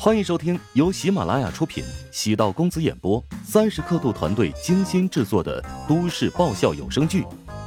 [0.00, 7.22] 欢迎收听由喜马拉雅出品、喜道公子演播、三十刻度团队精心制作的都市爆笑有声剧《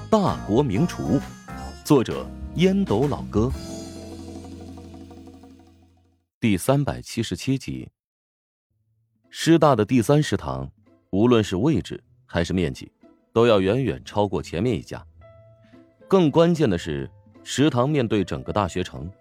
[0.10, 1.20] 大国名厨》，
[1.84, 2.26] 作者
[2.56, 3.52] 烟斗老哥，
[6.40, 7.90] 第三百七十七集。
[9.30, 10.72] 师大的第三食堂，
[11.10, 12.90] 无论是位置还是面积，
[13.34, 15.06] 都要远远超过前面一家。
[16.08, 17.12] 更关键的是，
[17.44, 19.12] 食堂面对整个大学城，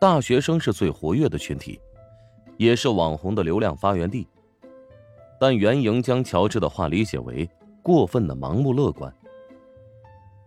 [0.00, 1.78] 大学生是最活跃的群体。
[2.56, 4.26] 也是网红的流量发源地，
[5.38, 7.48] 但袁莹将乔治的话理解为
[7.82, 9.12] 过分的盲目乐观。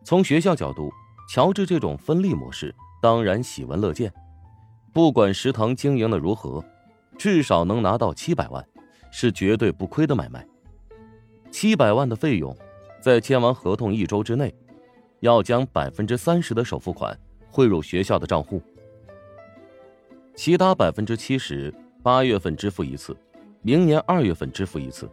[0.03, 0.91] 从学校角度，
[1.29, 4.11] 乔治这种分利模式当然喜闻乐见。
[4.91, 6.63] 不管食堂经营的如何，
[7.17, 8.67] 至少能拿到七百万，
[9.11, 10.43] 是绝对不亏的买卖。
[11.51, 12.55] 七百万的费用，
[12.99, 14.53] 在签完合同一周之内，
[15.19, 17.15] 要将百分之三十的首付款
[17.51, 18.59] 汇入学校的账户，
[20.33, 21.71] 其他百分之七十。
[22.01, 23.15] 八月份支付一次，
[23.61, 25.09] 明年二月份支付一次。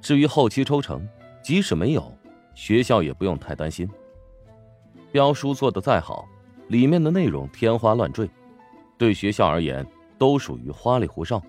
[0.00, 1.08] 至于后期抽成，
[1.44, 2.12] 即使没有，
[2.54, 3.88] 学校也不用太担心。
[5.12, 6.26] 标书做的再好，
[6.68, 8.28] 里面的内容天花乱坠，
[8.98, 9.86] 对学校而言
[10.18, 11.40] 都属于花里胡哨。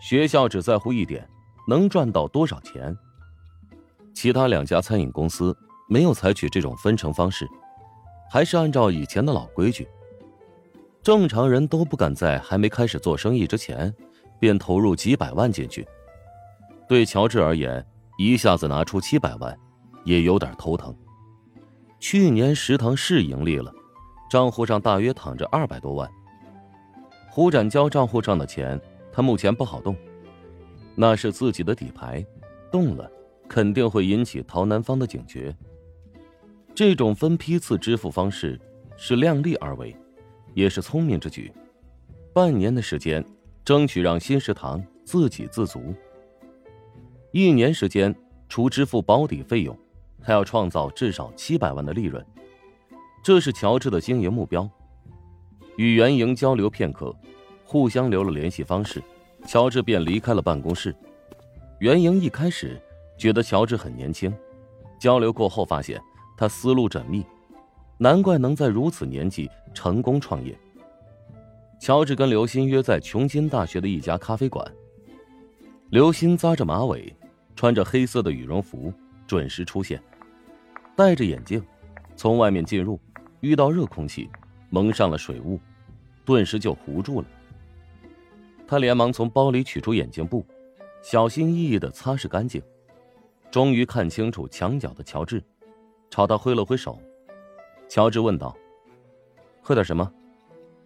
[0.00, 1.28] 学校只在乎一点，
[1.68, 2.96] 能赚到多少钱。
[4.14, 5.54] 其他两家餐饮公司
[5.88, 7.46] 没有采取这种分成方式，
[8.30, 9.86] 还是按照以前的老规矩。
[11.04, 13.94] 正常人都不敢在还没开始做生意之前，
[14.40, 15.86] 便投入几百万进去。
[16.88, 17.84] 对乔治而言，
[18.16, 19.54] 一下子拿出七百万，
[20.04, 20.96] 也有点头疼。
[22.00, 23.70] 去年食堂是盈利了，
[24.30, 26.10] 账户上大约躺着二百多万。
[27.28, 28.80] 胡展交账户上的钱，
[29.12, 29.94] 他目前不好动，
[30.94, 32.24] 那是自己的底牌，
[32.72, 33.10] 动了
[33.46, 35.54] 肯定会引起陶南方的警觉。
[36.74, 38.58] 这种分批次支付方式
[38.96, 39.94] 是量力而为。
[40.54, 41.52] 也是聪明之举，
[42.32, 43.24] 半年的时间，
[43.64, 45.92] 争取让新食堂自给自足。
[47.32, 48.14] 一年时间，
[48.48, 49.76] 除支付保底费用，
[50.22, 52.24] 还要创造至少七百万的利润，
[53.22, 54.68] 这是乔治的经营目标。
[55.76, 57.12] 与袁莹交流片刻，
[57.64, 59.02] 互相留了联系方式，
[59.44, 60.94] 乔治便离开了办公室。
[61.80, 62.80] 袁莹一开始
[63.18, 64.32] 觉得乔治很年轻，
[65.00, 66.00] 交流过后发现
[66.36, 67.26] 他思路缜密。
[67.98, 70.56] 难怪能在如此年纪成功创业。
[71.78, 74.66] 乔治跟刘鑫约在琼金大学的一家咖啡馆。
[75.90, 77.14] 刘鑫扎着马尾，
[77.54, 78.92] 穿着黑色的羽绒服，
[79.26, 80.02] 准时出现，
[80.96, 81.62] 戴着眼镜，
[82.16, 82.98] 从外面进入，
[83.40, 84.30] 遇到热空气，
[84.70, 85.60] 蒙上了水雾，
[86.24, 87.26] 顿时就糊住了。
[88.66, 90.44] 他连忙从包里取出眼镜布，
[91.02, 92.62] 小心翼翼的擦拭干净，
[93.50, 95.42] 终于看清楚墙角的乔治，
[96.08, 96.98] 朝他挥了挥手。
[97.88, 98.56] 乔治问道
[99.64, 100.12] ：“喝点什么？”“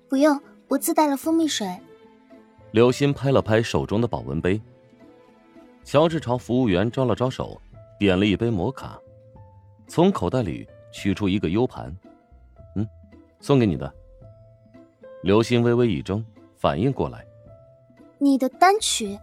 [0.08, 1.68] 不用，我自带了蜂蜜水。”
[2.70, 4.60] 刘鑫拍了拍手中的保温杯。
[5.84, 7.60] 乔治朝服务员招了招手，
[7.98, 8.98] 点了一杯摩卡，
[9.88, 11.94] 从口袋里取出一个 U 盘
[12.76, 12.86] ，“嗯，
[13.40, 13.92] 送给你的。”
[15.24, 16.24] 刘鑫微微一怔，
[16.56, 17.26] 反应过来
[18.18, 19.18] ：“你的单曲？”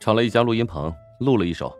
[0.00, 1.76] 找了一家录音棚录了一首，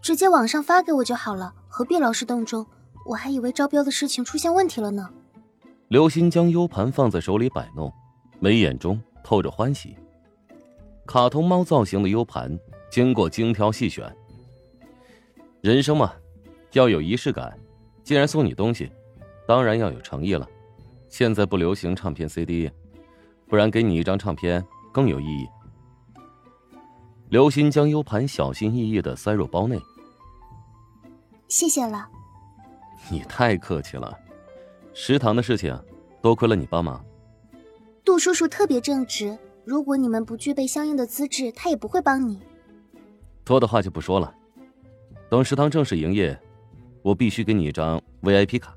[0.00, 2.64] 直接网上发给我就好了，何必劳师动众？
[3.04, 5.10] 我还以为招标的事情出现问题了呢。
[5.88, 7.92] 刘鑫将 U 盘放在手里摆弄，
[8.40, 9.96] 眉眼中透着欢喜。
[11.06, 12.58] 卡通猫造型的 U 盘，
[12.90, 14.12] 经过精挑细选。
[15.60, 16.12] 人生嘛，
[16.72, 17.56] 要有仪式感。
[18.02, 18.90] 既然送你东西，
[19.46, 20.48] 当然要有诚意了。
[21.08, 22.68] 现在不流行唱片 CD，
[23.46, 25.46] 不然给你一张唱片更有意义。
[27.28, 29.80] 刘鑫将 U 盘小心翼翼的塞入包内。
[31.46, 32.08] 谢谢了。
[33.08, 34.16] 你太客气了，
[34.98, 35.78] 食堂的事情
[36.22, 37.04] 多亏了你帮忙。
[38.02, 42.40] 杜叔叔特别正直，如果你们不具备相应的资质，他也不会帮你。
[43.44, 44.34] 多的话就不说了，
[45.28, 46.36] 等食堂正式营业，
[47.02, 48.74] 我必须给你一张 VIP 卡。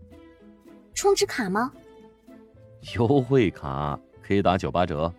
[0.93, 1.71] 充值卡吗？
[2.97, 5.11] 优惠卡可以打九八折。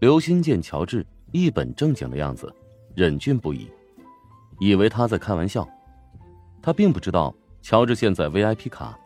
[0.00, 2.52] 刘鑫见乔治一本正经的样子，
[2.96, 3.70] 忍俊不已，
[4.58, 5.66] 以为他在开玩笑，
[6.60, 7.32] 他并不知道。
[7.60, 8.98] 乔治现在 VIP 卡，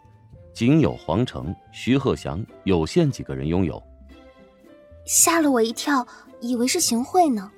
[0.52, 3.82] 仅有皇城、徐鹤祥有限几个人拥有。
[5.04, 6.06] 吓了我一跳，
[6.40, 7.50] 以为是行贿呢。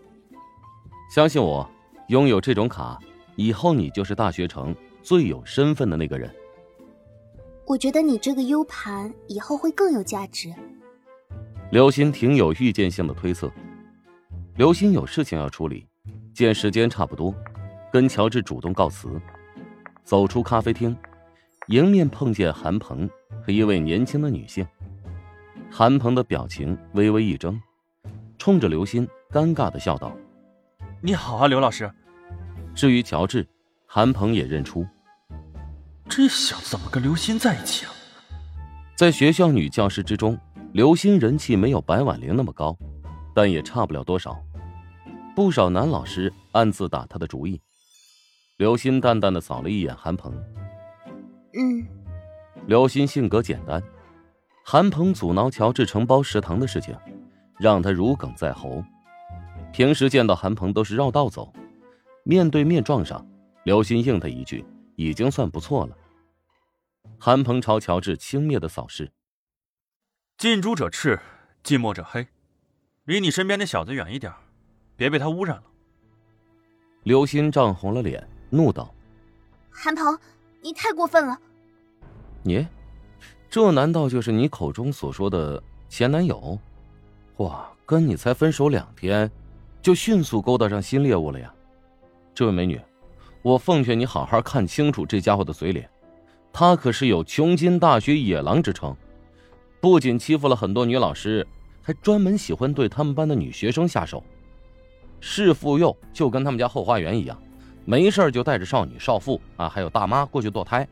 [1.14, 1.68] 相信我，
[2.08, 2.98] 拥有这种卡，
[3.36, 6.34] 以后你就是大学城最有身份的那个人。
[7.66, 10.52] 我觉得你这个 U 盘以后会更有价值。
[11.70, 13.50] 刘鑫挺有预见性的推测。
[14.56, 15.86] 刘鑫有事情要处理，
[16.32, 17.34] 见时间差不多，
[17.92, 19.20] 跟乔治主动告辞。
[20.04, 20.96] 走出咖啡厅，
[21.68, 23.08] 迎面碰见韩鹏
[23.42, 24.66] 和一位年轻的女性。
[25.70, 27.58] 韩鹏的表情微微一怔，
[28.38, 30.14] 冲着刘鑫尴尬的笑道
[31.00, 31.90] ：“你好啊，刘老师。”
[32.76, 33.46] 至于乔治，
[33.86, 34.86] 韩鹏也认出，
[36.06, 37.92] 这小子怎么跟刘鑫在一起啊？
[38.94, 40.38] 在学校女教师之中，
[40.72, 42.76] 刘鑫人气没有白婉玲那么高，
[43.34, 44.36] 但也差不了多少。
[45.34, 47.60] 不少男老师暗自打他的主意。
[48.58, 50.32] 刘鑫淡淡的扫了一眼韩鹏，
[51.56, 51.86] 嗯。
[52.66, 53.82] 刘鑫性格简单，
[54.64, 56.96] 韩鹏阻挠乔治承包食堂的事情，
[57.58, 58.82] 让他如鲠在喉。
[59.72, 61.52] 平时见到韩鹏都是绕道走，
[62.22, 63.26] 面对面撞上，
[63.64, 64.64] 刘鑫应他一句，
[64.96, 65.96] 已经算不错了。
[67.18, 69.10] 韩鹏朝乔治轻蔑的扫视
[70.38, 71.18] ：“近朱者赤，
[71.62, 72.26] 近墨者黑，
[73.04, 74.32] 离你身边的小子远一点，
[74.96, 75.64] 别被他污染了。”
[77.04, 78.26] 刘鑫涨红了脸。
[78.50, 78.94] 怒道
[79.72, 80.16] ：“韩鹏，
[80.64, 81.38] 你太过分了！
[82.42, 82.66] 你，
[83.50, 86.58] 这难道就是你口中所说的前男友？
[87.36, 89.30] 哇，跟你才分手两天，
[89.82, 91.54] 就迅速勾搭上新猎物了呀！
[92.34, 92.80] 这位美女，
[93.42, 95.86] 我奉劝你好好看清楚这家伙的嘴脸，
[96.50, 98.96] 他可是有穷尽大学野狼之称，
[99.82, 101.46] 不仅欺负了很多女老师，
[101.82, 104.24] 还专门喜欢对他们班的女学生下手，
[105.20, 107.38] 弑父幼就跟他们家后花园一样。”
[107.84, 110.86] 没事就带着少女、少妇啊，还有大妈过去堕胎。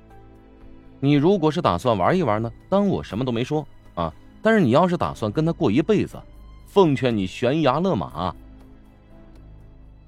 [1.01, 4.13] 你如果是打算玩一玩呢，当我什么都没说啊。
[4.43, 6.21] 但是你要是打算跟他过一辈子，
[6.67, 8.35] 奉劝你悬崖勒马。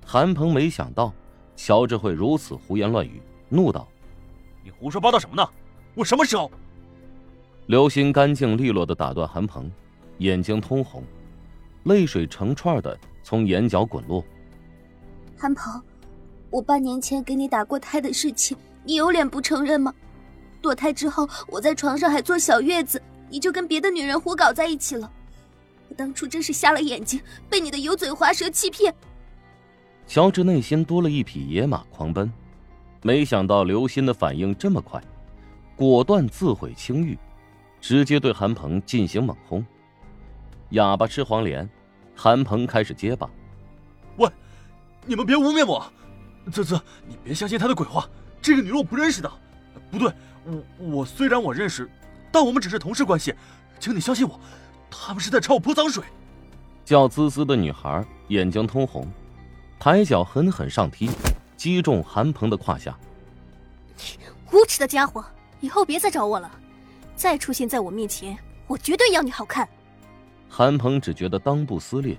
[0.04, 1.12] 韩鹏没想到
[1.56, 3.88] 乔治会如此胡言乱语，怒道
[4.62, 5.48] ：“你胡说八道什么呢？
[5.94, 6.50] 我什么时候？”
[7.66, 9.70] 刘鑫干净利落的打断韩鹏，
[10.18, 11.02] 眼睛通红，
[11.84, 14.22] 泪水成串的从眼角滚落。
[15.38, 15.82] 韩鹏。
[16.54, 19.92] 我半年前给你打过胎的事情，你有脸不承认吗？
[20.62, 25.10] 堕胎之后，我在床上还坐小月子，你就跟别的女人胡搞在一起了。
[25.88, 27.20] 我当初真是瞎了眼睛，
[27.50, 28.94] 被你的油嘴滑舌欺骗。
[30.06, 32.32] 乔治内心多了一匹野马狂奔，
[33.02, 35.02] 没想到刘鑫的反应这么快，
[35.74, 37.18] 果断自毁清誉，
[37.80, 39.66] 直接对韩鹏进行猛轰。
[40.68, 41.68] 哑巴吃黄连，
[42.14, 43.28] 韩鹏开始结巴
[44.18, 44.30] ：“喂，
[45.04, 45.84] 你们别污蔑我！”
[46.50, 48.08] 泽泽，你别相信他的鬼话。
[48.42, 49.32] 这个女人我不认识的，
[49.90, 50.12] 不对，
[50.44, 51.88] 我我虽然我认识，
[52.30, 53.34] 但我们只是同事关系，
[53.80, 54.38] 请你相信我，
[54.90, 56.04] 他们是在朝我泼脏水。
[56.84, 59.08] 叫滋滋的女孩眼睛通红，
[59.78, 61.08] 抬脚狠狠上踢，
[61.56, 62.94] 击中韩鹏的胯下。
[64.52, 65.24] 无耻的家伙，
[65.60, 66.50] 以后别再找我了，
[67.16, 68.36] 再出现在我面前，
[68.66, 69.66] 我绝对要你好看。
[70.50, 72.18] 韩鹏只觉得裆部撕裂，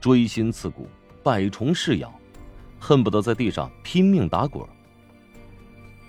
[0.00, 0.88] 锥心刺骨，
[1.22, 2.12] 百虫噬咬。
[2.78, 4.66] 恨不得在地上拼命打滚。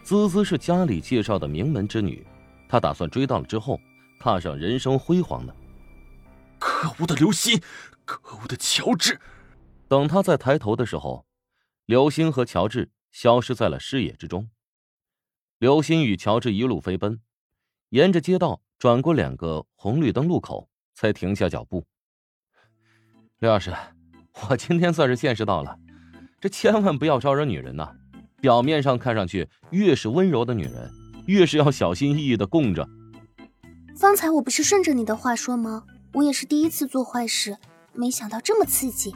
[0.04, 2.26] 滋滋是家里介绍的名门之女，
[2.70, 3.80] 她打算追到了之后，
[4.20, 5.54] 踏上人生辉煌呢。
[6.60, 7.62] 可恶的刘鑫，
[8.06, 9.20] 可恶的乔治！
[9.88, 11.26] 等他再抬头的时候，
[11.86, 14.50] 刘鑫和乔治消失在了视野之中。
[15.60, 17.22] 刘鑫与乔治一路飞奔，
[17.90, 21.86] 沿着街道转过两个红绿灯路口，才停下脚步。
[23.40, 23.74] 刘老师，
[24.50, 25.78] 我今天算是见识到了。
[26.40, 27.90] 这千万不要招惹女人呐！
[28.40, 30.92] 表面上看上去越是温柔的女人，
[31.26, 32.88] 越是要小心翼翼的供着。
[33.96, 35.84] 方才我不是顺着你的话说吗？
[36.14, 37.58] 我也是第一次做坏事，
[37.94, 39.16] 没想到这么刺激。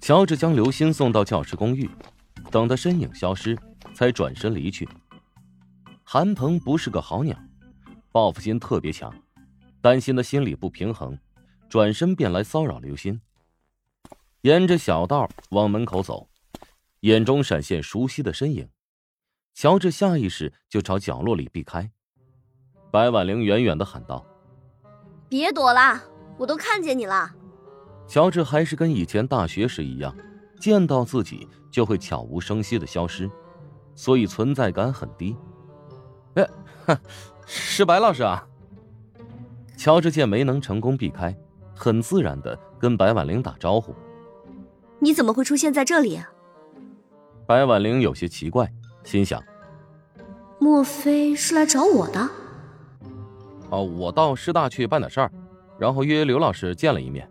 [0.00, 1.88] 乔治将刘鑫送到教师公寓，
[2.50, 3.56] 等他身影消失，
[3.94, 4.88] 才转身离去。
[6.02, 7.36] 韩鹏不是个好鸟，
[8.10, 9.14] 报复心特别强，
[9.80, 11.16] 担心他心里不平衡，
[11.68, 13.20] 转身便来骚扰刘鑫。
[14.42, 16.26] 沿着小道往门口走，
[17.00, 18.66] 眼中闪现熟悉的身影，
[19.52, 21.90] 乔治下意识就朝角落里避开。
[22.90, 24.24] 白婉玲远远的喊道
[25.28, 26.02] ：“别躲啦，
[26.38, 27.30] 我都看见你了。”
[28.08, 30.16] 乔治还是跟以前大学时一样，
[30.58, 33.30] 见到自己就会悄无声息的消失，
[33.94, 35.36] 所以存在感很低。
[36.36, 36.48] 哎，
[37.44, 38.42] 是白老师啊！
[39.76, 41.36] 乔治见没能成功避开，
[41.74, 43.94] 很自然的跟白婉玲打招呼。
[45.00, 46.30] 你怎么会出现在这里啊？
[47.46, 48.70] 白婉玲有些奇怪，
[49.02, 49.42] 心想：
[50.60, 52.28] 莫非是来找我的？
[53.70, 55.32] 哦，我到师大去办点事儿，
[55.78, 57.28] 然后约刘老师见了一面。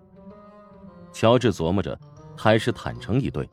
[1.13, 1.97] 乔治琢磨着，
[2.35, 3.47] 还是坦诚以对。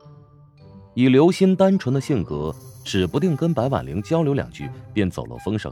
[0.93, 5.71] 以刘鑫单纯的性格，指不定跟白婉玲交流两句便走漏风声。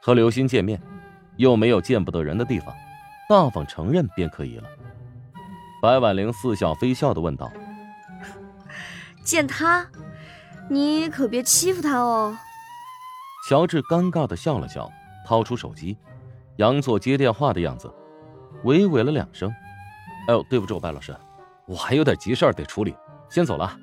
[0.00, 0.80] 和刘鑫见面，
[1.36, 2.72] 又没有见不得人的地方，
[3.28, 4.68] 大方承认便可以了。
[5.84, 7.52] 白婉玲似笑非笑的问道
[9.22, 9.86] ：“见他，
[10.70, 12.34] 你可别欺负他哦。”
[13.46, 14.90] 乔治尴尬的笑了笑，
[15.26, 15.98] 掏出手机，
[16.56, 17.92] 佯作接电话的样子，
[18.62, 19.50] 喂喂了两声。
[20.26, 21.14] 哎呦，对不住，白老师，
[21.66, 22.96] 我还有点急事儿得处理，
[23.28, 23.78] 先走了。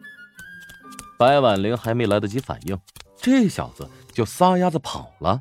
[1.20, 2.76] 白婉玲还没来得及反应，
[3.16, 5.40] 这小子就撒丫子跑了。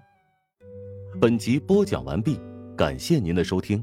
[1.19, 2.39] 本集播讲完毕，
[2.77, 3.83] 感谢您的收听。